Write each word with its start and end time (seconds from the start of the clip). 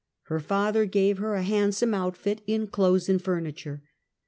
Her 0.23 0.39
father 0.39 0.85
gave 0.87 1.19
her 1.19 1.35
a 1.35 1.43
handsome 1.43 1.93
outfit 1.93 2.41
in 2.47 2.65
clothes 2.65 3.07
and 3.07 3.23
furni 3.23 3.55
ture. 3.55 3.83